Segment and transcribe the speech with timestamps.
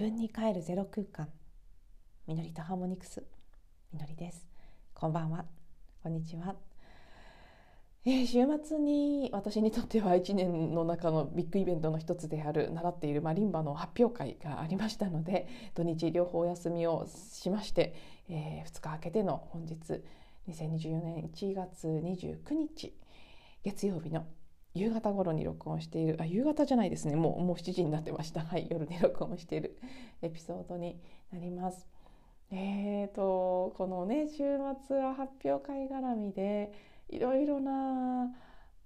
[0.00, 1.28] 分に帰るゼロ空間。
[2.26, 3.22] みのりとハーモニクス。
[3.92, 4.48] みのりです。
[4.94, 5.44] こんばんは。
[6.02, 6.56] こんにちは、
[8.06, 17.94] えー、週末に私にとっては1年の中のビッグイベントの一つである習っているマリンバの発表会がありましたので土日両方お休みをしまして、
[18.30, 19.76] えー、2日明けての本日
[20.48, 22.94] 2024年1月29日
[23.64, 24.24] 月曜日の
[24.74, 27.16] 夕方頃に録音しているあ夕方じゃないですね。
[27.16, 28.42] もうもう7時になってました。
[28.42, 29.78] はい夜に録音している
[30.22, 31.00] エピソードに
[31.32, 31.86] なります。
[32.52, 34.44] えーとこのね週
[34.86, 36.72] 末は発表会絡みで
[37.08, 38.32] いろいろな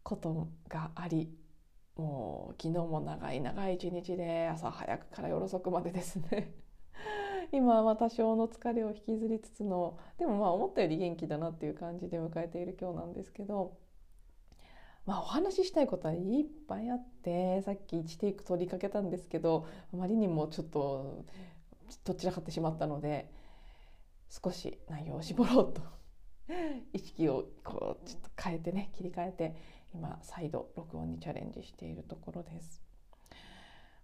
[0.02, 1.30] ことがあり
[1.96, 6.52] もう昨日も長い長い一日で朝早くから夜遅くまでですね。
[7.52, 13.76] 今は多少の疲れを引きずりつつのでもまあ思ったより元気だなっていう感じで迎えている今日なんですけど
[15.06, 16.20] まあ、お話ししたいことはいっ
[16.66, 21.24] ぱいあってさっき1テイク取りかけたんですけどあまりにもちょっと
[22.04, 23.30] どちらかってしまったので
[24.30, 25.82] 少し内容を絞ろうと
[26.94, 29.56] 意識をこうちょっと変えてね切り替えて
[29.94, 32.82] 今再度録音にチャレンジしているところです。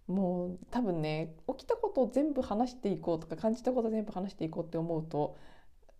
[0.07, 5.37] もう多分ね起きたことを全部話していこうとか感じたこと全部話していこうって思うと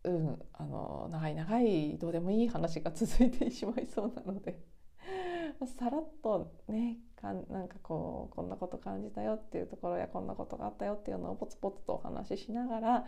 [0.03, 4.59] うん、あの長い長いどうでもいい話が続いてしまいそうなので
[5.67, 13.05] さらっとねかんなんかこうこんなこと感じたよっていうところやこんなことがあったよっていうのをポツポツとお話ししながら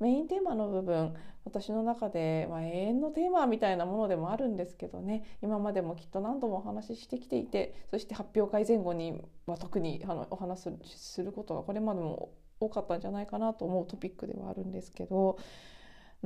[0.00, 15.38] メインテーマの部分私の中で、まあ、永遠のテーマみたいなものでもあるんですけどね今までもきっと何度もお話ししてきていてそして発表会前後に、まあ、特にあのお話しすることがこれまでも多かったんじゃないかなと思うトピックではあるんですけど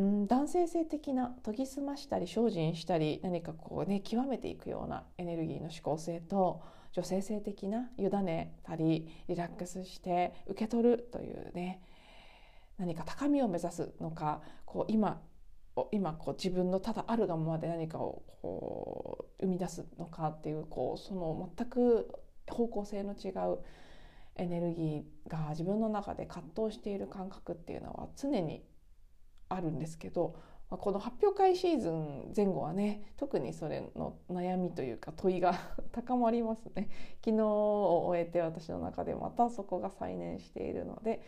[0.00, 11.82] ん、男性性的な研ぎ澄ましたり精進したり何かこうね極めていくようなエネルギーの思考性と女性性的な委ねたりリラックスして受け取るというね
[12.78, 15.20] 何か高みを目指すのかこう今
[15.90, 22.10] 今こう自分のただあるがままで何かをこう生み出すのかっていうこうその全く
[22.48, 23.58] 方向性の違う
[24.36, 28.62] エネルギーが自分の中で葛藤している感覚っていうのは常に
[29.54, 30.34] あるんですけど
[30.70, 35.54] まあこの発表会シーズン前後はね特にそれの悩みというか問いが
[35.92, 36.88] 高まりますね。
[37.24, 41.22] 昨日を終えて私の中でまたそこが再燃しているので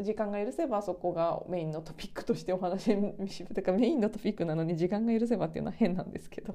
[0.00, 2.94] 時間が許せばそこがメインのトピックとしてお話
[3.28, 6.54] しだか メインのトピックなのに時間が許せばっていうのは変なんですけど。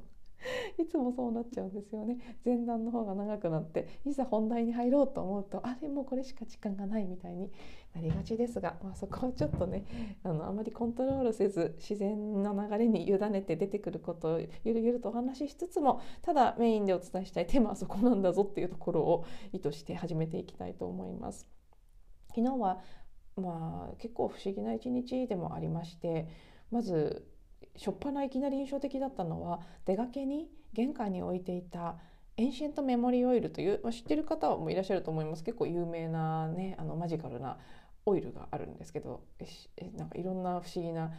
[0.78, 7.52] いつもそうなっちゃうんですよね前段の方が長くなっていざ本題に入ろうと思うとあれもうこれしか時間がないみたいに
[7.94, 9.86] なりがちですが、まあ、そこはちょっとね
[10.24, 21.48] あのあまりコントロールせず自然な流れに委ねて出てくることをゆるゆるとお話ししつつもただメインでお伝えしたいテーマはそこなんだぞっていうところを意図して始めていきたいと思います。
[22.30, 22.82] 昨日は
[23.36, 26.28] まあ結構不思議な一日でもありまして
[26.72, 27.28] まず
[27.76, 31.98] 初っ端いきなり印象的だったのは出がけに玄関に置いていた
[32.38, 35.44] エンシェントメモリーオイルという、まあ、知ってる方もいらっしゃると思います。
[35.44, 37.58] 結構有名なねあのマジカルな
[38.06, 39.24] オイルがあるんですけど
[39.78, 41.12] えなんかいろんな不思議な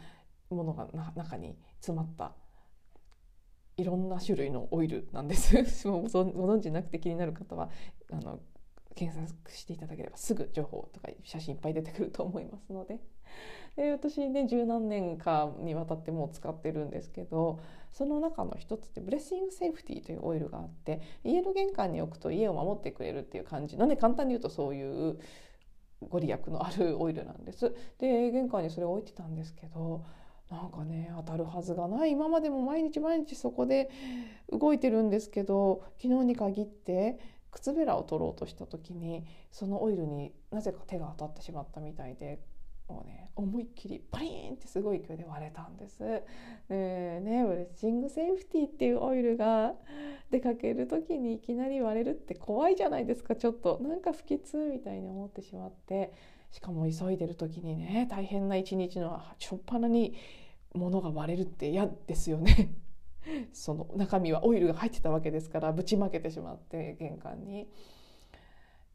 [0.49, 2.33] ものが中に詰まった
[3.77, 5.55] いろんな種類のオイルなんです。
[5.87, 7.69] ご存知なくて気になる方は
[8.11, 8.39] あの
[8.93, 12.99] 検索していただければすぐ情報とか写真いっぱい出てくると思いますので。
[13.75, 17.59] で私ね十何年かにわたってもう使ってるんですけど
[17.91, 25.19] その中の一つってブレッシングセーフティーというオイルがあって家の玄関に置くと家を守ってくれるっていう感じなんで簡単に言うとそういう
[26.09, 27.73] ご利益のあるオイルなんです。
[27.99, 30.03] で玄関にそれを置いてたんですけど
[30.49, 33.89] なんかね当たるはずがない今までも毎日毎日そこで
[34.51, 37.17] 動いてるんですけど昨日に限って
[37.51, 42.39] 靴べらを取ろうとした時にそのオイルになぜか手が当たってしまったみたいで
[42.87, 45.99] もうね思いっきりパリーンってすごい勢いで割れたんです。
[46.69, 49.73] でね Blessing Safety っていうオイルが
[50.31, 56.13] 出かける時にいきなり割れるって怖いじゃないですかちょっとなんか不吉みたいに思ってしまって
[56.51, 60.15] しかも急いでる時にね大変な一日の初っ端に
[60.73, 62.73] 物が割れるって嫌ですよね。
[63.53, 67.67] その中身はオイルが入ってたわけですからぶちまけてしまって玄関に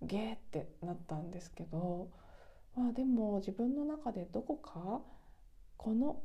[0.03, 2.09] ゲーってなったんですけど
[2.77, 5.01] まあでも自分の中でどこか
[5.77, 6.23] この、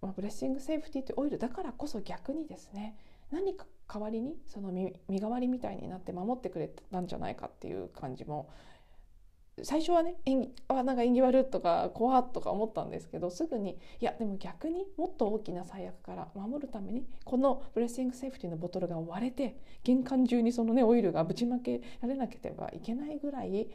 [0.00, 2.96] まあ、 Blessing Safety ってオイルだからこそ逆にですね
[3.30, 8.50] 何か代わりにその身代わりみたいになって守ってくれたんじゃないかっていう感じも
[9.62, 23.68] 最初はね縁あなんか縁起悪とか怖っとか思ったんですけどすぐにいやでも逆にもっと大きな最悪から守るためにこの Blessing Safety のボトルが割れて玄関中にそのねオイルがぶちまけられなければいけないぐらい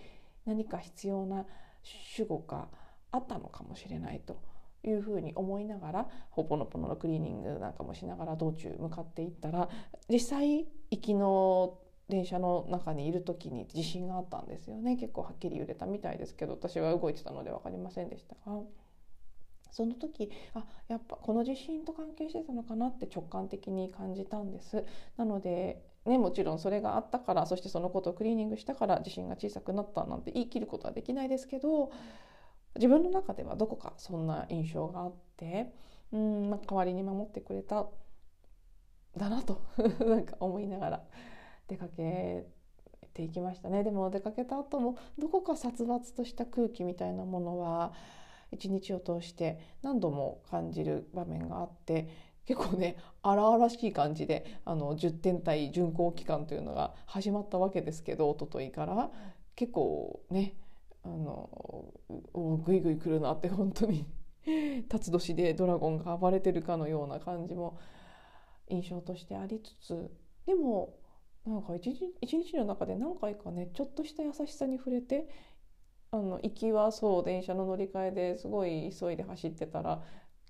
[0.46, 1.46] 何か必要な
[1.84, 2.68] 守護が
[3.12, 4.38] あったのかもしれないと
[4.84, 9.70] いうふうに思いながらホオポノポノのクリーニングなんかもしながら道中向かっていったら
[10.10, 11.78] 実際行きの
[12.10, 14.98] 電車の中にいる時に地震があったんですよね。
[14.98, 18.62] 結構はっきり揺れたみたいですけど私は動いてたので分かりませんでしたが。
[19.72, 24.86] その時あやっぱこの地震と関係してたのかなって直感的に感じたんです。
[25.18, 31.92] なのでね、もちろんそれがあったからそしてそのことをクリーニングしたから地震が小さくなったなんて言い切ることはできないですけど
[32.76, 35.74] 自分の中ではどこかそんな印象があって
[36.14, 37.88] うん、代わりに守ってくれた
[39.18, 39.62] だなと
[40.06, 41.04] なんか思いながら
[41.68, 42.46] 出かけ
[43.14, 43.84] ていきましたね。
[43.84, 47.94] でも出かけた後もどこか殺伐とした空気みたいなものは
[48.52, 52.08] 一日を通して何度も感じる場面があって
[52.46, 59.12] 結構ね荒々しい感じであの10天体巡行期間というのが始まったわけですけど一昨日から。
[59.56, 60.56] 結構ね
[61.04, 61.94] あの
[62.66, 64.06] ぐいぐい来るなって本当に。
[64.90, 67.80] 辰年でドラゴンが暴れてるかのような感じも
[68.68, 70.12] 印象としてありつつ。
[70.46, 70.98] でも
[71.46, 75.30] なんか一日一日の中で何回かねちょっとした優しさに触れて
[76.12, 80.04] あの行きはそう電車の乗り換えですごい急いで走ってたら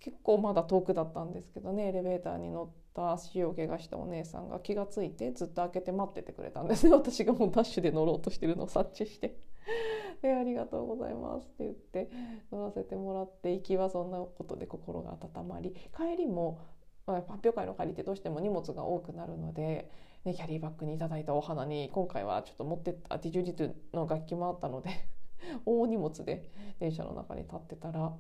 [0.03, 9.37] 結構まだ遠くだったんですけどねエレベーターに乗った足を怪我したお姉さんが気が付いてずっと開けて待っててくれたんですね 私がもうダッシュで乗ろうとしてるのを察知して
[10.21, 12.09] で「ありがとうございます」って言って
[12.51, 16.59] 乗らせてもらって行きはそんなことで心が温まり帰りも、
[17.05, 19.89] ま、発表会の帰りってどうしても荷物が多くなるので、
[20.25, 24.89] ね、キャリーバッグにいただいたお花に今回はちょっと持ってったディジュリトゥの楽器もあったので
[25.65, 28.13] 大荷物で電車の中に立ってたら。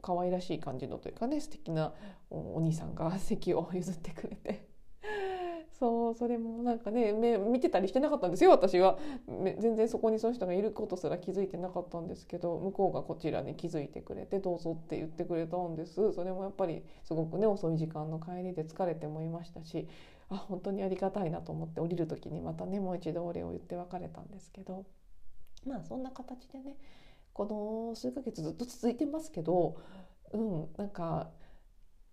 [0.00, 1.92] 可愛らしい感じのというかね素敵な
[2.30, 4.66] お兄さんが席を譲ってくれて。
[5.78, 8.98] そうそれもなんかね目見てたりしてなかったんですよ私は。
[9.26, 16.12] 全然そこにそういう人がいることすら気づいてなかったんですけど向こうがこちらに気づいてくれてどうぞって言ってくれたんです。
[16.12, 19.88] それもやっぱりすごくね遅い時間の帰りで疲れてもいましたし
[20.28, 24.84] あ本当にありがたいなと思って降りる時にまたねもう一度お礼を言って別れたんですけど。
[25.66, 26.76] まあそんな形でね
[27.32, 27.46] こ
[27.90, 29.76] の数ヶ月ずっと続いてますけど
[30.32, 31.30] うんなんか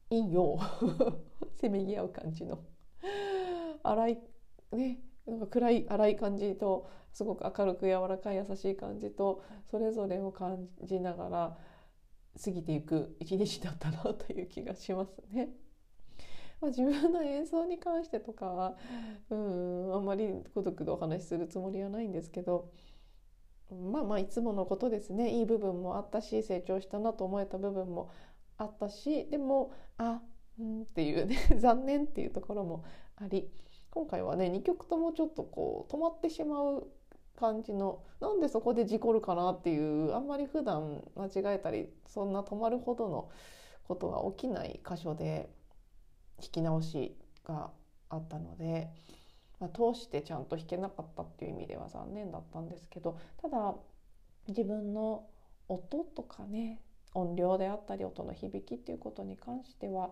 [0.10, 0.60] いいよ
[1.56, 2.60] せめぎ合う感じの
[3.84, 4.22] 荒い
[4.72, 11.58] ねなんか暗い荒い感じとすごく明るく柔らかい優しい感じとそれぞれを感じながら
[12.42, 15.50] 過ぎていく一日だったなという気がしますね。
[16.62, 18.78] まあ、自分の演奏に関してとかは
[19.30, 22.72] うんあんまり孤独でお話しするつもりはないんですけど
[23.76, 25.30] まあまあいつものことですね。
[25.40, 28.12] いい部分もあったし成長したなと思えた部分も
[28.58, 30.22] あったしでもあ
[30.60, 32.84] うんっていうね 残念っていうところも
[33.16, 33.50] あり
[33.92, 36.88] 今回はね2曲ともちょっとこう止まってしまう
[37.36, 43.30] 感じのなんでそこで事故るかなっていうあんまり普段間違えたりそんな止まるほどの
[43.88, 45.50] ことが起きない箇所で
[46.40, 47.72] 弾き直しが
[48.10, 48.90] あったので、
[49.60, 53.76] まあ、通してちゃんと弾けなかったっていう意味では残念だったんですけどただ
[54.48, 55.26] 自分の
[55.68, 56.82] 音とかね
[57.14, 60.12] 音量であったり音の響きっていうことに関しては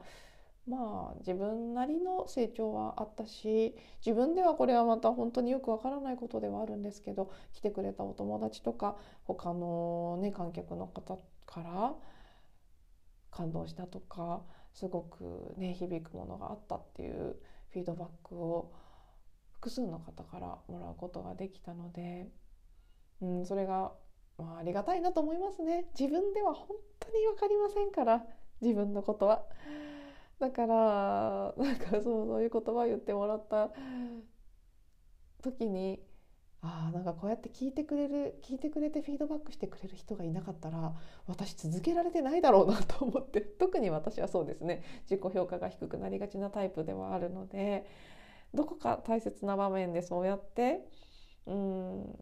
[0.67, 11.93] まあ自分なりの成長はあったし自分ではこれはまた本当によくわからないことではあるんですけど来てくれたお友達とか他のね観客の方から
[13.31, 14.41] 感動したとか
[14.73, 17.37] すごくね響くものがあったっていう
[17.71, 18.73] フィードバックを
[19.59, 22.27] 複数の方からもらうことができたので、
[23.21, 23.91] うん、それが、
[24.37, 28.23] まあ、ありがたいなと思いますね自分では本当に分かりませんから
[28.61, 29.43] 自分のことは。
[30.39, 33.71] だからなんかそうそういう言葉を言ってもらった
[35.41, 35.99] 時に
[36.61, 40.93] あなんかこうやって聞いてくれる聞いてくれてフィードバックしてくれる人がいなかったら
[41.27, 47.85] 私続けられてないだろうなと思って特に私はそうですね自己評価が低くなりがちなタイプではあるので
[48.53, 50.81] どこか大切な場面でそうやって
[51.45, 52.17] うん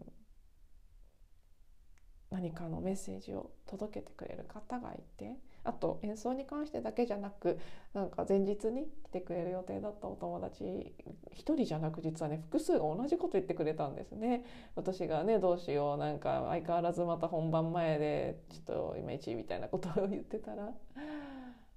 [2.31, 7.57] 何かのメッセージを届けてくれる方がいてあと演奏に関してだけじゃなく
[7.93, 10.93] なんか前日に来てくれる予定だったお友達1
[11.33, 14.43] 人じゃなく実はね複数が同じこと言ってくれたんですね。
[14.75, 20.71] 私がねどうしようなんか相変わらずまた本番前でちょっといまいちみたいなことを言ってたら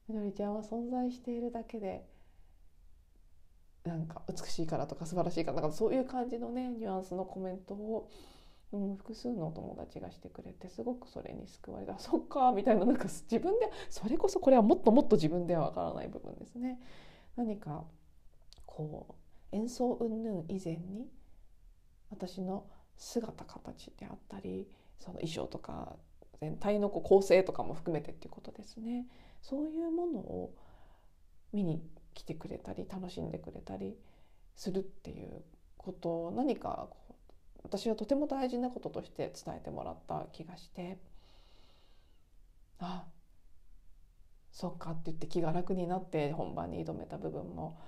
[0.09, 2.05] みのりちゃんは存在しているだけで
[3.89, 8.09] なんか美しいからとか素晴らしいからなんかそういう感じのねニュアンスのコメントを
[8.71, 16.79] うん、複数のお友達がしてくれてすごくそれに救われたそっかみたいななんか自分でそれこそこれはもっともっと自分ではわからない部分ですね。
[17.37, 17.85] 何か
[18.67, 19.17] こ
[19.53, 21.09] う演奏云々以前に
[22.11, 22.67] 私の
[22.97, 24.69] 姿形であったり
[24.99, 25.97] その衣装とか
[26.41, 29.07] 全体のこう構成とかも含めてっていうことですね
[29.41, 30.55] そういうものを
[31.53, 31.83] 見に
[32.19, 33.97] 来てくれたり楽しんでくれたり
[34.57, 35.41] するっていう
[35.77, 36.89] ことを何か
[37.63, 40.99] 私はとても大事なこととして伝えてもらった気がして
[42.81, 43.05] あ
[44.51, 47.79] そっかって言って気が楽になって本番に挑めた部分も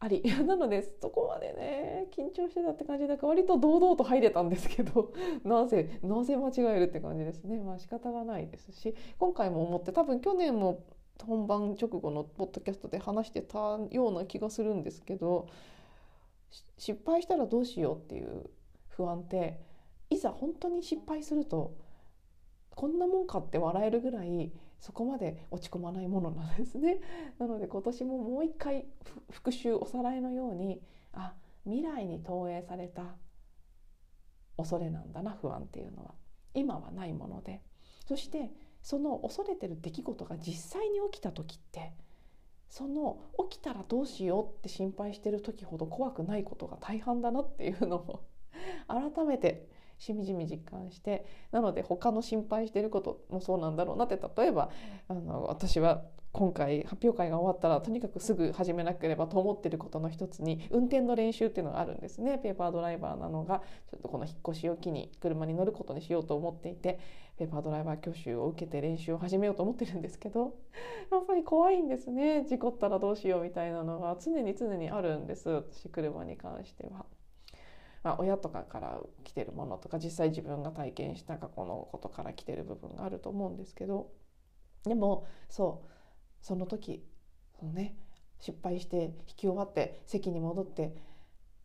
[0.00, 0.22] あり。
[0.46, 5.12] なのでそこまでね緊張してたって感じだから割と堂々と入れたんですけど
[5.44, 7.60] なぜなぜ間違えるって感じですね。
[7.60, 10.84] まあ仕方がないですし今回も思って多分去年も
[11.26, 15.48] 本番直後のポッドキャストで話してたような気がするんですけど
[16.76, 18.48] 失敗したらどうしようっていう
[18.88, 19.60] 不安って
[20.10, 21.76] いざ本当に失敗すると
[22.70, 27.00] こんなもんかって笑えるぐらいそこまで落ち込まないものなんですね。
[27.38, 28.86] なので今年ももう一回
[29.30, 30.80] 復習おさらいのように
[31.12, 31.34] あ
[31.64, 33.16] 未来に投影された
[34.56, 36.14] 恐れなんだな不安っていうのは
[36.54, 37.60] 今はないもので
[38.06, 38.52] そして
[38.88, 41.92] その恐れてる出来事が実際に起きた時って
[42.70, 43.18] その
[43.50, 48.24] 起きたらどうしようって心配してる時ほど怖くないことが大半だなっていうのを
[48.88, 49.68] 改めて
[49.98, 54.70] しみじみ実感してなので他の心配してることもそうなんだろうなって例えば
[55.08, 62.38] あの私は今回発表会が終わったらとにかくすぐ始めなければと思ってることの一つに運転の練習っていうのがあるんですね。
[62.38, 67.00] ペーパードライバーなのがちょっとこの引っ越しを機に車に乗ることにしようと思っていて
[67.38, 70.56] ペーパードライバー教習を受けて練習を始めようと思ってるんですけど
[71.12, 72.44] やっぱり怖いんですね。
[72.44, 75.48] 事故ったらどうしようみたいなのが常に常にあるんです。
[75.48, 77.06] 私車に関しては。
[78.02, 84.10] まあ、親とかから来てるものとか実際自分が体験した過去のことから来てる部分があると思うんですけど。
[84.84, 85.88] でもそう
[86.40, 87.04] その時
[87.58, 87.96] そのね
[88.38, 90.94] 失敗して引き終わって席に戻って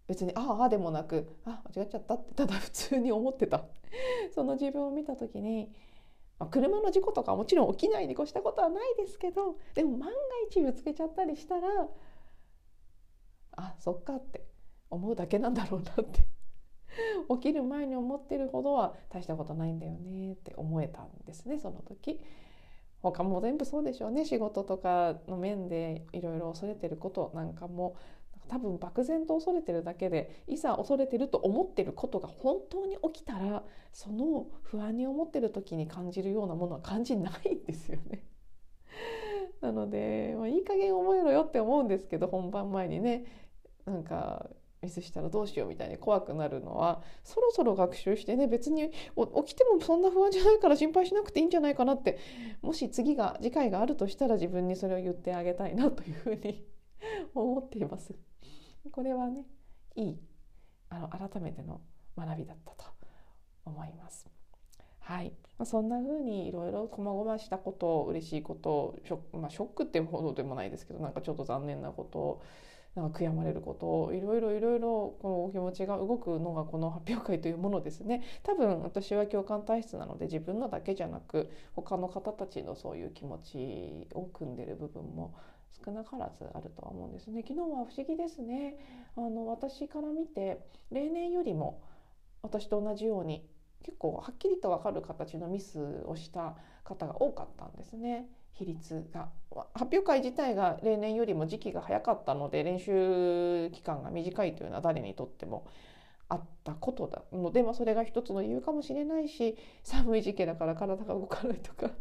[0.08, 3.66] 別にああでもなくあ間違っちゃったってただ普通に思ってた
[4.34, 5.72] その自分を見た時に、
[6.40, 10.16] まあ、車の事故とかもちろん起きないに越したことはないですけどでも万が
[10.50, 11.90] 一ぶつけちゃったりしたら
[13.56, 14.46] あそっかって
[14.90, 16.28] 思うだけなんだろうなって
[17.30, 22.22] 起きる前に思ってるほどは大したことないんだよねって思えたんですねその時。
[23.04, 27.98] 他も全部そうでしょうね仕事とかの面でいろいろ恐れてることなんかも
[28.48, 38.24] 多分漠然と恐れてるだけでいざ恐れてると思ってることが本当に起きたらその不安に思ってる時に感じるようなものは感じないんですよね。
[39.62, 43.26] なので、まあ、いい加減覚えろよって思うんですけど本番前にね
[43.86, 44.50] なんか
[44.84, 48.96] ミスしたらどうしようみたいに怖くなるのはそろそろ学習してね別に起
[49.46, 52.20] きてもそんな不安じゃないから心配しなくていいんじゃないかなって
[52.62, 56.66] もし次が次回があるとしたら自分にそれを言ってあげたいなというふうに
[57.34, 58.14] 思っています。
[58.92, 59.46] これはね
[59.96, 60.20] いい
[60.90, 61.82] あの改めての
[62.18, 62.86] 学びだったと
[63.66, 64.28] 思います。
[65.00, 72.42] はい、まあ、そんな風にいろいろこまごましたこと嬉しいことショ,、まあ、ショックっていうほどでもないですけどなんかちょっと残念なことを
[72.96, 85.36] なんか悔やまれることをいろいろいろいろこのお気持ちが動くのがこの発表会というものですね多分私は共感体質なので自分のだけじゃなく他の方たちのそういう気持ちを組んでる部分も
[85.84, 87.42] 少なからずあるとは思うんですね。
[87.42, 88.78] 昨日は不思議ですね。
[89.16, 90.60] あの私から見て
[90.92, 91.82] 例年よりも
[92.42, 93.48] 私と同じように
[93.84, 98.28] 結構はっきりと分かる形のミスをした方が多かったんですね。
[98.54, 99.30] 比率が。
[99.74, 105.68] 発表会自体が例年よりも時期が早かったので練習期間が短いというのは誰にとっても
[106.30, 111.92] あったことなので、まあ、それが一つの理由かもしれないし寒い時期だから体が動かないとか。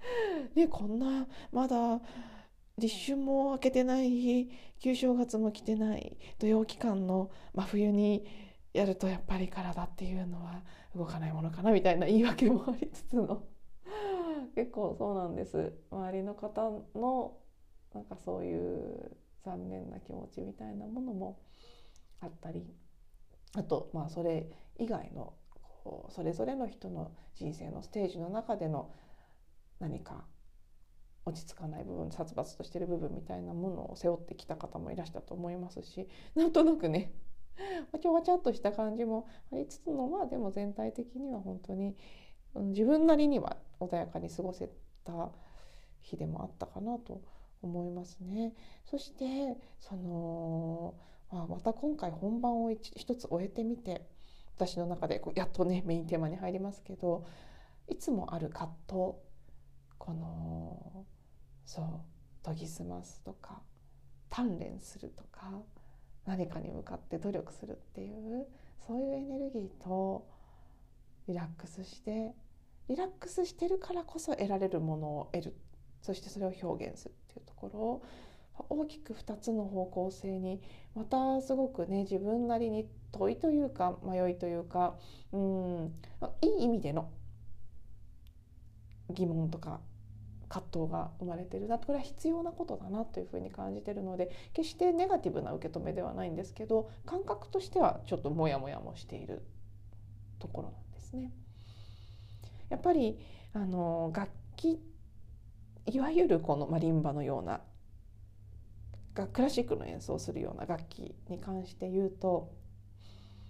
[0.54, 2.00] ねこんなまだ
[2.78, 8.26] 立春も明けてない旧正月も来てない土曜期間の真冬に
[8.72, 10.62] やるとやっぱり体っていうのは
[10.94, 13.44] 動かないものかなみたいな言い訳もありつつの。
[14.54, 15.72] 結構そうなんです。
[15.90, 17.36] 周りの方の
[17.92, 21.38] なんかそういう残念な気持ちみたいなものも
[22.20, 22.66] あったり
[23.54, 25.32] あとまあそれ以外の
[25.84, 28.92] こうそれぞれの人の人生のステージの中での
[29.78, 30.26] 何か
[31.28, 37.12] 落ち着かない部分殺伐としてる部分みたいなものを背負ってきた方もいらしたと思いますし なんとなくね
[37.92, 41.96] わちゃわちゃっとした感じもありつつのまあでも全体的には本当に
[42.54, 44.70] 自分なりには穏やかに過ごせ
[45.04, 45.30] た
[46.00, 47.20] 日でもあったかなと
[47.62, 48.54] 思いますね。
[48.84, 50.94] そしてその、
[51.30, 54.06] まあ、また今回本番を一つ終えてみて
[54.56, 57.24] 私の中でやっとねメインテーマに入りますけど
[57.88, 59.28] いつもある葛藤
[59.98, 61.04] この
[61.68, 63.60] そう研ぎ澄ますとか
[64.30, 65.52] 鍛錬するとか
[66.24, 68.46] 何かに向かって努力するっていう
[68.86, 70.26] そういうエネルギーと
[71.28, 72.32] リラックスして
[72.88, 75.56] リラックスしてるからこそ得られるものを得る。
[76.00, 78.04] そしてそれを表現するっていうところを
[78.70, 80.62] 大きく2つの方向性に
[80.94, 84.94] またすごくね自分なりに問いというか迷いというか
[85.32, 85.92] うん
[86.40, 87.10] いい意味での
[89.10, 89.80] 疑問とか
[90.48, 99.42] 葛藤が生まれてるなこれは必要なことだなというふうに感じてるので決してネガティブな受け止めではないんですけど感覚としてはちょっとモヤモヤもしている
[100.38, 101.32] ところなんですね。
[102.70, 103.18] やっぱり
[103.54, 104.80] あの楽器
[105.86, 107.60] いわゆるこのマリンバのような
[109.26, 112.52] クラシックの演奏をするような楽器に関して言うと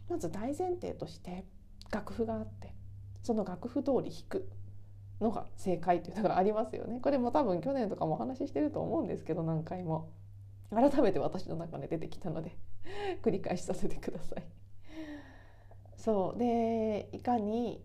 [0.08, 1.44] まず大前提として
[1.90, 2.72] 楽譜があって
[3.22, 4.48] その楽譜通り弾く
[5.20, 7.00] のが正解というのがありますよね。
[7.00, 10.10] これも多分去年とかもお話ししてると思うんですけど何回も
[10.70, 12.56] 改めて私の中で出てきたので
[13.22, 14.44] 繰り返しさせてください。
[15.96, 17.84] そうでいかに、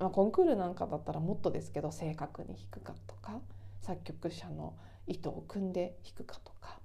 [0.00, 3.40] まあ、コンクールなんかだったらもっとですけど正確に弾くかとか
[3.80, 4.74] 作曲者の
[5.06, 6.80] 意図を組んで弾くかとか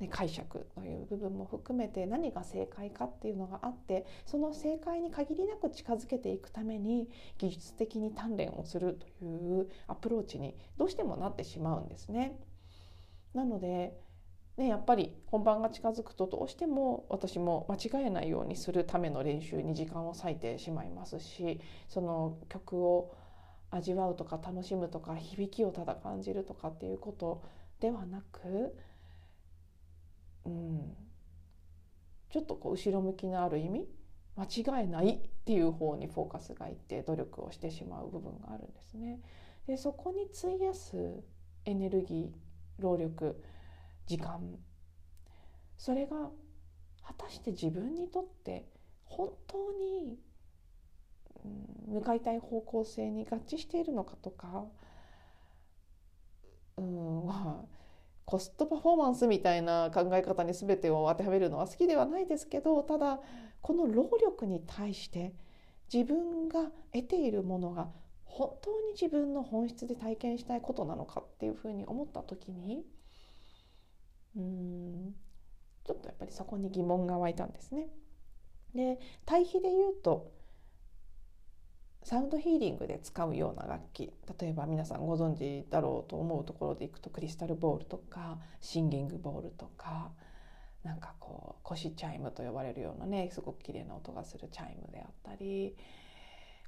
[0.00, 12.38] ね、解釈という部分も含めて何が正解かっていうのがあってその正解に限りなく近づけていくために技術的に鍛錬をするというアプローチにどうしてもなってしまうんですね。
[13.34, 13.94] なので
[14.56, 23.14] ね、やっぱり本番が近づくとどうしても私も間違えないようにするための練習に時間を割いてしまいますしその曲を
[23.70, 27.42] 味わうとか楽しむとか響きをただ感じるとかっていうこと
[27.80, 28.76] ではなく
[30.50, 30.96] うん、
[32.30, 33.88] ちょっとこう後ろ向きのある意味
[34.36, 39.20] 間違えないっていう方にフォーカスがいって努力をしてしまう部分があるんですね。
[39.66, 41.22] でそこに費やす
[41.64, 43.42] エネルギー労力
[44.06, 44.40] 時間
[45.76, 46.30] それが
[47.06, 48.66] 果たして自分にとって
[49.04, 50.18] 本当に、
[51.44, 54.64] うん、向かいたい方向性に合致しているのかとか、
[56.76, 57.79] うん、まあ
[58.30, 63.18] コストパフォーマンスみたいな考え方に全てを当てはめるのは好きではないですけどただ
[63.60, 65.34] この労力に対して
[65.92, 67.88] 自分が得ているものが
[68.24, 72.84] 本当に自分の本質で体験したいことなのかっていうふうに思った時に
[74.36, 75.12] うん
[75.84, 77.88] ちょっとやっぱりそこに疑問が湧いたんですね。
[78.76, 80.30] で対比で言うと
[82.02, 90.10] サウンドヒーリングで使うような楽器例えば皆さんご存知だろうと思うところでいくとクリスタルボウルとかシンギングボウルとか
[90.82, 95.76] なんかこうコシチャイムと呼ばれるようなねすごく綺麗な音がするチャイムであったり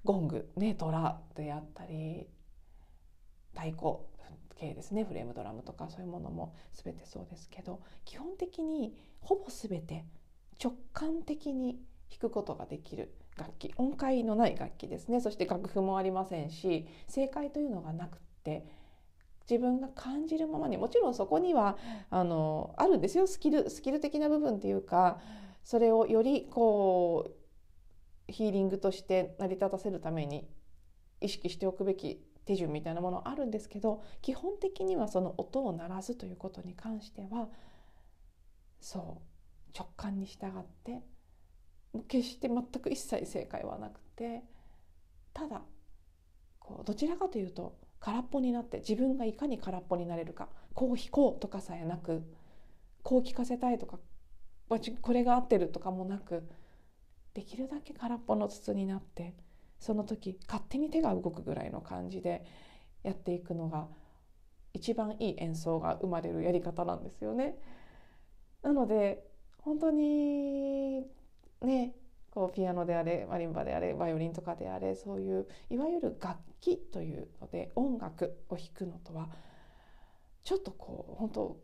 [0.04, 2.28] ゴングねドラであったり
[3.54, 4.00] 太鼓
[4.56, 10.04] 系ですねフレームドラムとかそういうものも全てそうですけど基本的にほぼ全て
[10.62, 15.20] 直感的に弾くことができる楽器音階のない楽器ですね。
[15.20, 18.64] そして楽譜もありませんし正解というのがなくって
[19.48, 21.76] 自分が感じるままにもちろんそこには
[22.10, 23.26] あのあるんですよ。
[23.26, 25.20] スキルスキル的な部分っていうか
[25.64, 27.30] それをよりこ
[28.28, 30.48] うヒーリングとして成り立たせるために
[31.20, 37.48] 意識しておくべき手順みたいなものあるんですけど基本的にはその音を鳴らすということに関しては
[38.80, 41.02] そう直感に従って
[42.08, 44.42] 決して全く一切正解はなくて
[45.34, 45.62] ただ
[46.58, 52.22] こうどちらかというと空っぽになって自分がいかに空っぽになれるかこう弾こうとかさえなく
[53.02, 53.98] こう聞かせたいとか
[55.00, 56.48] これが合ってるとかもなく
[57.34, 59.34] できるだけ空っぽの筒になって
[59.78, 62.44] その時勝手に手が動くぐらいの感じで
[63.02, 63.88] やっていくのが
[64.72, 67.58] 一番いい演奏が生まれるやり方なんですよね。
[68.62, 69.26] なので
[69.58, 71.06] 本当に
[71.66, 71.94] ね
[72.30, 79.28] こうピアノであれマリンバであれバイオリンとかであれそういういわゆる楽器というので音楽を弾くのとは
[80.42, 81.60] ちょっとこう本当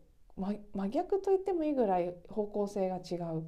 [0.75, 3.45] 真逆と言ってもいいぐらい方向性が違う。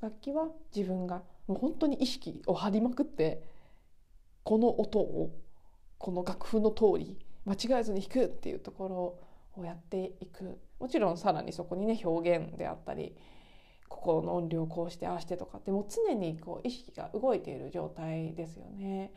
[0.00, 3.44] 楽器は自分がもう本当に意識を張りまくって
[4.42, 5.30] この音を
[5.96, 10.58] この楽譜の通り間違えずに弾くっていうところをやっていく。
[10.80, 13.16] もちろんさらにそこにね表現であったり
[13.92, 19.12] ここの音量こうしてああしてとかってもう常にこう意識が動いている状態ですよね。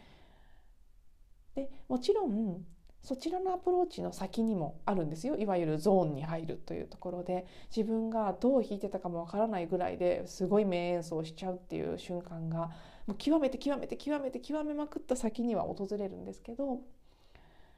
[1.56, 2.66] でもちろん
[3.02, 12.72] そちらのアプローチの先にもあるんですよいわゆるゾーンに入るというところで自分がどう弾いてたかもわからないぐらいですごい名演奏しちゃうっていう瞬間が
[13.06, 16.80] もう極めて極めて極めて極めまくった先には訪れるんですけど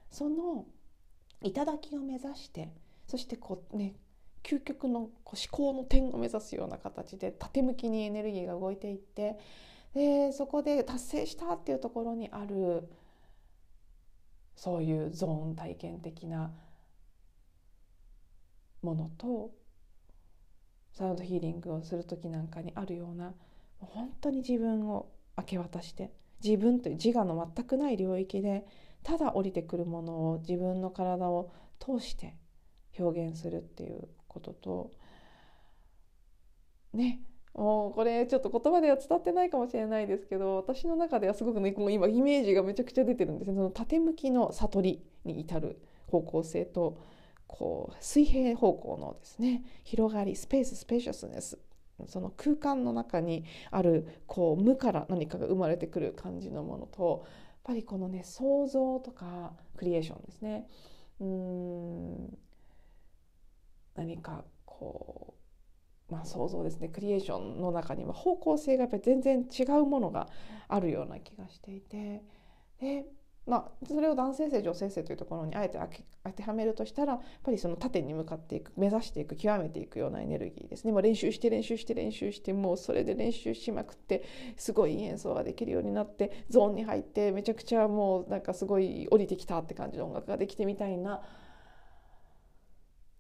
[0.10, 0.66] その
[1.44, 2.72] 頂きを目指して
[3.06, 3.96] そしてこうね
[4.48, 9.38] 究極のこう思考の点を目指すような形で縦向きにエネルギーが動いていって
[9.94, 12.88] でそこで達成したっていうところにある
[14.56, 16.52] そういうゾーン体験的な
[18.82, 19.52] ものと
[20.94, 23.34] サウンドヒーリングをする時なんかにあるような
[23.80, 26.12] 本当に自分を明け渡して
[26.44, 28.66] 自分という自我の全くない領域で
[29.04, 32.36] ただ降りてくるものを自分の体を通して
[32.98, 34.08] 表現するっていう
[34.40, 34.94] ことと
[36.94, 37.22] ね
[37.54, 43.56] もうこれちょっと言葉では伝わってないかもしれないですけど私の中ではすごくねもう今イメージがめちゃくちゃ出てるんですね。
[43.56, 47.02] その縦向きの悟りに至る方向性と
[47.48, 51.58] こう水平方向のですね広がりスペーススペーシャスネス。
[52.06, 57.30] その空間の中にあるこう無から何かが生まれてくる感じのものとやっ
[57.64, 60.68] ぱりこのね想像とかクリエーションですね。
[61.20, 62.38] うん。
[63.98, 65.36] 何かこ
[66.10, 66.88] うまあ想像ですね。
[66.88, 70.30] クリエーションの中には方向性がやっぱり全然違うものが
[70.70, 72.24] あるような気がしていて。
[72.80, 73.06] で
[73.48, 75.80] まあ、それを男性性女性性というところにあえて
[76.26, 80.92] 当てはめるとしたらやっぱりその縦に向かっていく目指していく極めていくようなエネルギーですね。
[80.92, 84.24] もう練習して練習して練習してもうそれで練習しまくって
[84.58, 91.22] すごいいい演奏ができるようになってゾーンに入ってめちゃくちゃもうなんかすごい降りてきたって感じの音楽ができてみたいな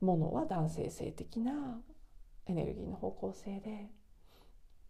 [0.01, 1.81] ものは男性性的な
[2.45, 3.89] エネルギーの方向性で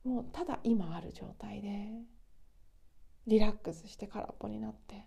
[0.03, 1.89] もうただ今ある状態で
[3.25, 5.05] リラックスして空っぽになって。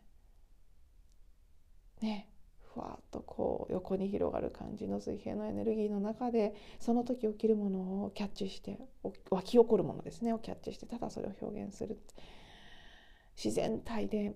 [2.01, 2.31] ね
[2.73, 8.79] ふわっとこう横に広がる感じの水平のエネルギーの中でその時起きるものをキャッチして
[9.31, 11.99] 湧き起こるものですねをキャッチしてただそれを表現する
[13.37, 14.35] 自然体で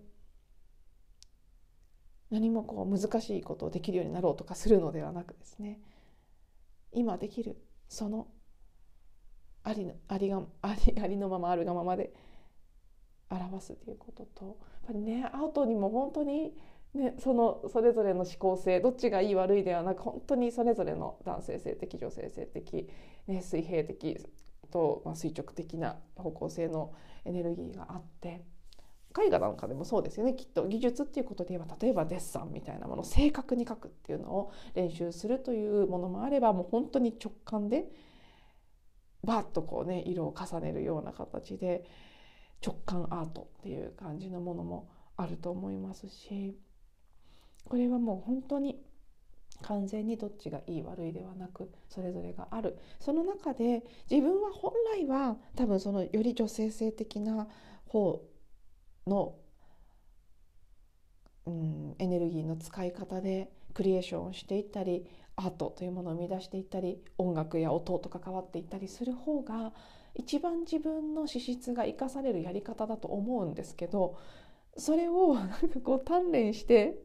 [2.30, 5.80] 何もこう難しいことをできるようになろうとかするのではなくですね
[6.92, 7.56] 今できる
[7.88, 8.28] その
[9.62, 12.12] ありのありがありありのままあるがままで
[13.30, 14.56] 表すということとやっ
[14.87, 16.54] ぱりねアウトにも本当に
[16.94, 22.88] ね、そのそれぞれの思考性どっちがいい悪いではなく本当にそれぞれの男性性的女性性的、
[23.26, 24.16] ね、水平的
[24.70, 28.44] と、まあ、垂直的な方向性のエネルギーがあって
[29.16, 37.87] 絵画なんかでもそうですよねきっと技術っていうことで言えば例えばデッサンみたいなもの正確に描くっていうのを練習するというものもあればもう本当に直感で
[39.22, 41.85] バッとこうね色を重ねるような形で
[42.64, 46.59] 直感アートっていう感じのものもあると思いますし。
[47.64, 48.79] これはもう本当に
[49.62, 57.46] 完全にどっちがいい悪いではなくそれぞれがあるその中で自分は本来は多分そのより女性性的な
[57.87, 58.20] 方
[59.06, 59.36] の、
[61.46, 69.72] うん、エネルギーの使い方でクリエーションをしていったりアートというものを生み出していったり音楽や音と関わっていったりする方が
[70.14, 74.16] 一番自分の資質が生かされるやり方だと思うんですけど
[74.76, 76.98] それを なんかこう鍛錬して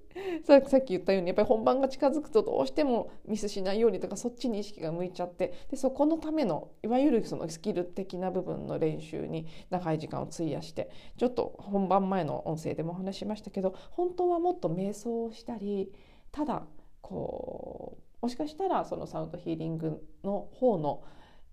[0.44, 15.92] さっき言ったようにやっぱり本番が近づくとどうしてもミスしないようにとかそっちに意識が向いちゃってでそこのためのいわゆるそのスキル的な部分の練習に長い時間を費やしてちょっと本番前の音声でもお話しましたけど本当はもっと瞑想をしたり
[16.32, 16.66] ただ
[17.02, 21.04] こうもしかしたらそのサウンドヒーリングの方の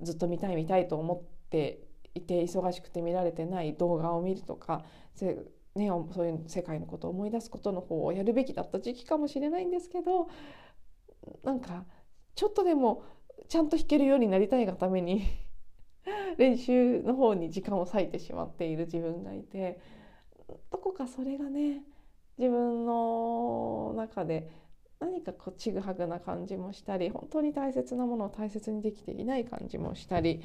[0.00, 1.80] ずっと見たい見たいと思って
[2.14, 4.84] いて忙しくて見られてない動画を見るとか
[5.76, 10.28] ね、そういう世界のことを思い出すことの方をやるべきだった時期かもしれないんですけど
[11.44, 11.84] なんか
[12.34, 13.04] ちょっとでも
[13.48, 15.24] ちゃんと弾けるようになりたいがために
[16.38, 19.78] 練習の方に時間を割いてしまっている自分がいて
[20.70, 21.82] どこかそれがね
[22.38, 24.50] 自分の中で
[25.00, 30.42] 何かこうちぐはぐな感じもしたり本当に大切なものを大切にできていない感じもしたり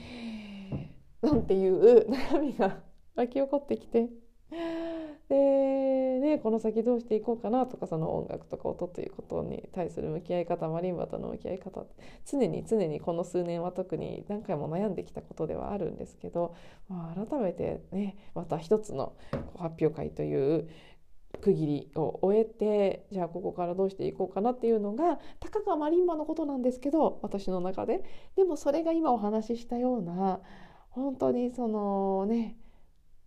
[1.22, 2.80] なんていう悩みが
[3.16, 4.10] 湧き起こってきて
[5.32, 11.86] で、ね、この先どうしていこうかなとかその音楽とか音ということに対する向き合い方マリンバとの向き合い方
[12.30, 16.54] 常に常にこの数年は特に何回も悩んできたことではあるんですけど、
[16.90, 19.14] まあ、改めてねまた一つの
[19.58, 20.68] 発表会という
[21.40, 28.04] 区切りを終えてじゃあここからどうしていこうかなっていうのがたかがマリンバのことなんですけど私の中で。
[28.36, 30.42] でもそれが今お話ししたような
[30.90, 32.58] 本当にそのね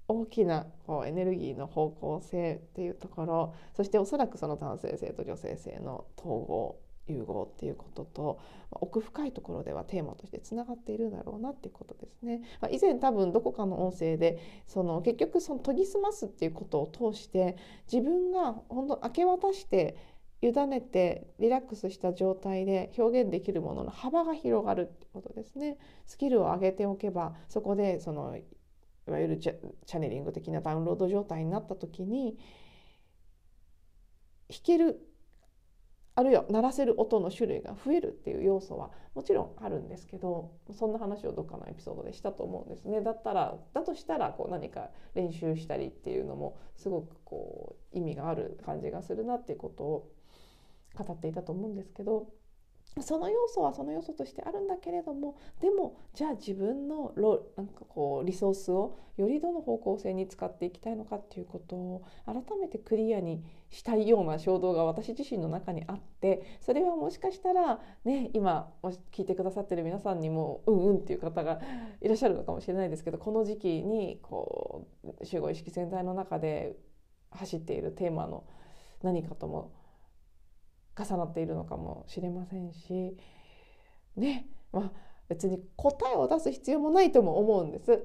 [0.08, 8.40] 大きなこうエネルギーの方向性っていうところそしておそらくその男性性と女性性の統合融合っていうことと、
[8.70, 12.42] 奥深いところではテーマとしてつながっているんだろうなっていうことですね。
[12.60, 17.56] まあ、以前多分どこかの音声でその結局その研ぎ澄ますっていうことを通して
[17.92, 19.96] 自分が本当明け渡して
[20.40, 25.78] 委ねてリラックスした状態で表現できるものの幅が広がるってことですね。
[26.06, 28.36] スキルを上げておけばそこでその
[29.06, 32.38] いわゆるチャネリング的なダウンロード状態になった時に
[34.48, 35.00] 弾ける
[36.16, 43.00] あるいは鳴らせる音の種類が増えるっていう要素はもちろんあるんですけどそんな話をどっかのエピソードでしたと思うんですね。
[43.00, 50.12] だったらだとしたらこう何か練習したりっていうのもすごくこう意味がある感じがするなっていうことを
[50.96, 52.28] 語っていたと思うんですけど
[53.00, 68.72] その要素はその要素としてあるんだけれどもでもじゃあ自分のロなんかこうリソースをよりどの方向性に使っていきたいのかっていうことを改めてクリアにしたいような衝動が私自身の中にあってそれはもしかしたらね今
[69.12, 71.60] 聞いてくださってる皆さんにもうんうんっていう方が
[72.00, 74.86] いらっしゃるのかもしれないですけどこの時期にこ
[75.20, 76.76] う集合意識全体の中で
[77.30, 78.44] 走っているテーマの
[79.02, 79.72] 何かとも
[80.96, 83.16] 重なっているのかもしれませんし
[84.16, 84.92] ねまあ
[85.28, 88.04] 別に答えを出す必要もないとも思うんです。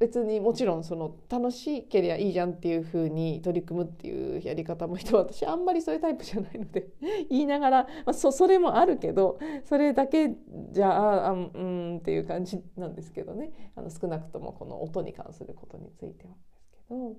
[0.00, 6.88] 別にもちろんその楽しければいいじゃんっていうふうに取り組むっていうやり方も人私あんまりそういうタイプじゃないので
[7.30, 10.34] 言いながら、まあ、そそれもあるけどそれだけ
[10.72, 13.52] じゃあうんっていう感じなんですけどね。
[13.76, 17.16] あの少なくともこの音に関することについてはですけど、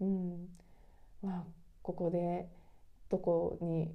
[0.00, 0.48] うん。
[1.22, 1.44] まあ、
[1.82, 2.48] ここで
[3.08, 3.94] どこに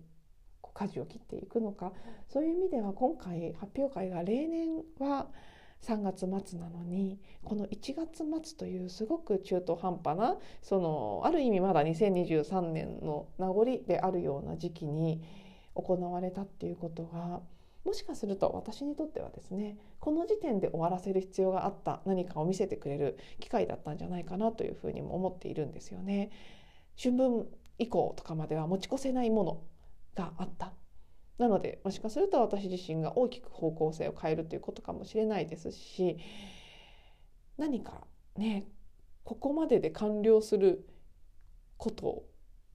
[0.80, 1.92] 舵を切っていくのか
[2.30, 5.28] そういう意味では今回発表会が例年は
[5.82, 15.22] 3月末なのにこの1月末というすごく中途半端なそのある意味まだ2023年の名残であるような時期に
[15.74, 17.42] 行われたっていうことが
[17.86, 26.30] もしかすると私にとってはですねこの時点で終わらせる必要があった何かを見せてくれる機会だったんじゃないかなというふうにも思っているんですよね。
[27.02, 29.62] 春分以降とかまでは持ち越せないもの
[30.16, 30.74] があった
[31.38, 36.18] なのでもしかすると私自身が大きく方向性を変えるということかもしれないですし
[37.58, 38.04] 何か
[38.36, 38.68] ね
[39.24, 40.88] ここまでで完了する
[41.78, 42.26] こと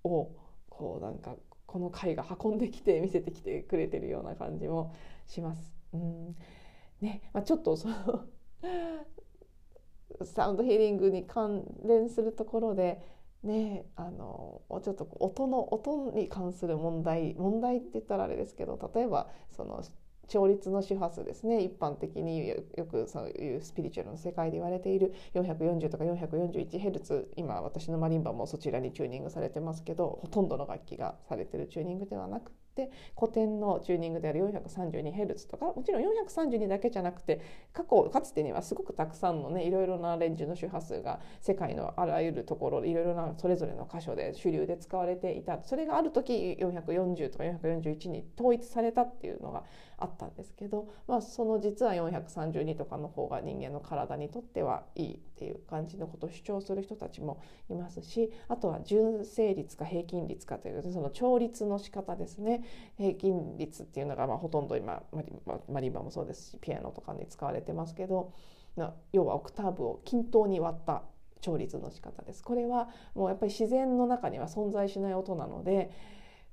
[0.04, 0.36] を
[0.68, 4.94] こうなんかこの回が運んできて見せてきてくれてるような感じも
[5.26, 5.74] します。
[5.92, 6.36] うん
[7.00, 8.24] ねまあ、ちょっとその
[10.24, 13.02] サウンドヒーリングに関連するところで
[13.44, 19.82] ねあのちょっと音の音に関する問題問題って言ったらあれですけど例えばその
[20.26, 22.56] 調律の周波数ですね一般的によ
[22.90, 37.40] くそういうスピリチュアルの世界で言われている440とか 441Hz 今私のマリンバもそちらにチューニングされてますけどほとんどの楽器がされてるチューニングではなくで古典のチューニングである 432Hz とかもちろん432だけじゃなくて
[37.72, 45.62] 過去かつてにはすごくたくさんのねいろいろなレンジの周波数が世界のあらゆるところいろいろなそれぞれの箇所で主流で使われていた。
[45.62, 49.64] それがある時440とか441に統一されたっていうのが
[49.98, 62.63] あったんですけど、まあ、その実は432とかの方が人間の体にとってはいいっていう感じのことを主張する人たちもいますしあとは純正率か平均率かというその調律の仕方ですね。
[62.96, 65.02] 平均率っていうのがまあほとんど今
[65.68, 68.32] マリンバもそうですしピアノとかに使われてますけど
[69.12, 71.02] 要はオクターブを均等に割った
[71.40, 72.42] 調律の仕方です。
[72.42, 75.90] これはもうやっぱり自然の中には存在しない音なので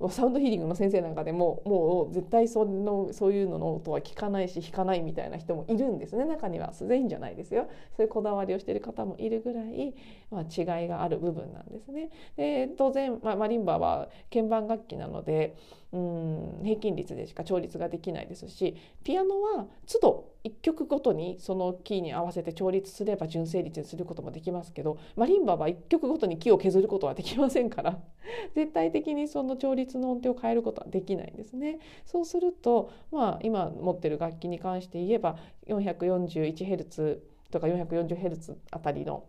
[0.10, 9.94] サウンドヒーリングの先生なんかでももう絶対そのそういうのの音は聞かないし弾かないみたいな人もいるんですね中には全員じゃないですよそういうこだわりをしている方もいるぐらい、
[10.32, 12.10] まあ、違いがある部分なんですね。
[12.36, 15.56] で当然、まあ、マリンバは鍵盤楽器なので
[15.94, 28.00] うん平均率でしか調律ができないですしピアノは都度1曲ごとにそのキーに合わせて調律すれば純正率にすることもできますけどマリンバは1曲ごとに木を削ることはできませんから
[28.56, 31.80] 絶対的にその調律の音程を変えることはできないんですね。
[32.06, 37.20] そうすると、まあ、今持ってる楽器に関して言えば 441Hz
[37.52, 39.26] とか 440Hz あたりの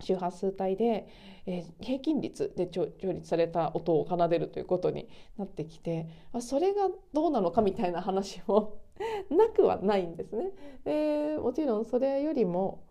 [0.00, 1.06] 周波数帯で、
[1.46, 8.78] えー、平均率で調律された音を奏でるということになってきてあそれがどうなのかみたいな話も
[9.30, 10.52] なくはないんですね。
[10.84, 12.84] でもちろんそれよりも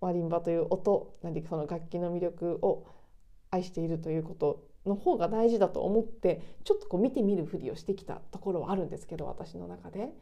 [0.00, 2.86] マリンバという音何かその楽器の魅力を
[3.50, 10.12] 愛しているということの方が大事だと思ってちょっとこう見てみるふりをしてきたところはあるんですけど私の中で。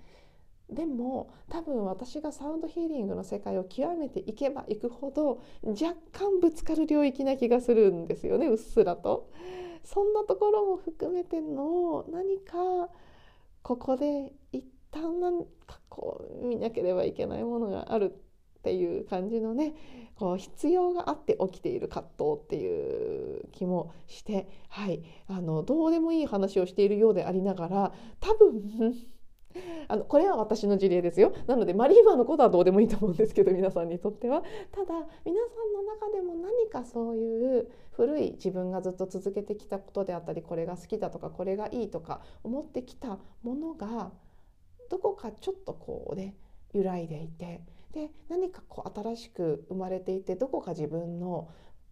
[0.70, 9.30] でも多分私がサウンドヒーリングの世界を極めていけばいくほど若干ぶつかる領域な気がするんですよねうっすらと。
[9.84, 12.88] そんなところも含めての何か
[13.62, 18.12] ここで一旦なんかこう見なければいけないものがある
[18.58, 19.74] っていう感じのね
[20.16, 28.94] こう必要があって起きている葛藤っていう気もしてはいあのどうでもいい話をしているようでありながら多分
[29.88, 31.32] あのこれは私の事例ですよ。
[31.46, 34.42] なのでマリーバーのことはどうでもいいと思うんですけど皆さんにとっては。
[34.72, 44.12] ただ皆さんの中でも何かそういう古い自分がずっと続けてきたことであったりこれが好きだとかこれがいいとか思ってきたものが
[44.90, 46.36] どこかちょっとこうね
[46.72, 47.62] 揺らいでいて
[47.92, 51.48] で何かこう新しく生まれていてどこか自分の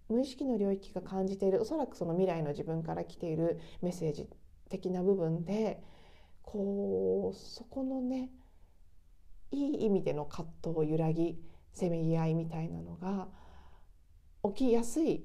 [0.08, 4.28] 無意識の領域が感じているおそらくその未来の自分から来ているメッセージ
[4.68, 5.82] 的な部分で
[6.52, 8.28] こうそこのね
[9.50, 11.38] いい意味での葛藤揺らぎ
[11.72, 13.28] せめぎ合いみたいなのが
[14.54, 15.24] 起きやすい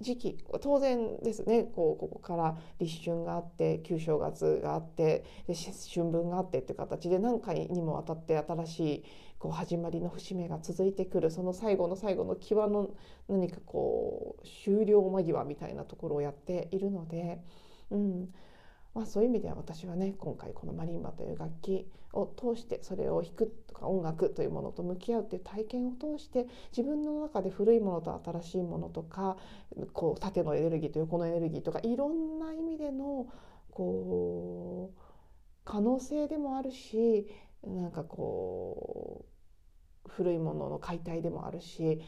[0.00, 0.38] 時期。
[0.60, 1.62] 当然ですね。
[1.62, 9.04] こうここから立春があって旧正月があってで春分があってっていう形で何回にもわたって新しい
[9.38, 11.30] こう始まりの節目が続いてくる。
[11.30, 12.90] その最後の最後の際の
[13.28, 17.40] 何かこう終了間際みたいなところをやっているので、
[17.90, 18.34] うん、
[18.94, 29.36] まあ、そういう意味では私はね今回このマリンバという楽器を通してそれを弾くとか音楽というものと向き合うっていう体験を通して自分の中で古いものと新しいものとか
[29.92, 33.26] こう縦のエネルギーと横のエネルギーとかいろんな意味での
[33.70, 35.00] こう
[35.64, 37.28] 可能性でもあるし
[37.64, 39.24] なんかこ
[40.04, 42.02] う古いものの解体でもあるし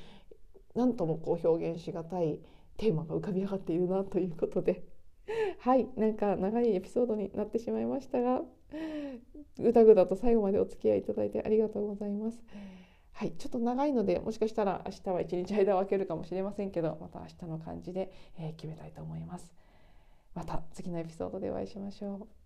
[0.74, 2.40] 何ともこう表現しがたい
[2.76, 4.91] テーマが浮かび上がっているなということで。
[5.60, 8.42] はいなんか長いエピソードになってしまいましたが
[9.58, 12.42] ぐだぐだと最後までお付き合いいただいてありがとうございます。
[13.12, 19.52] はい、ちょっと長いのでもしかしたら明日は一日間を空けるかもしれませんけどまた明日の感じで、えー、決めたいと思います。
[20.34, 22.41] また次のエピソードでお会いしましょう。